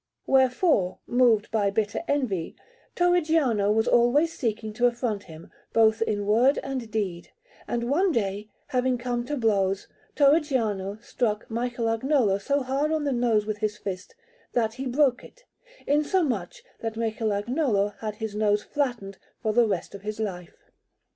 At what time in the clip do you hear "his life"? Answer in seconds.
20.01-20.55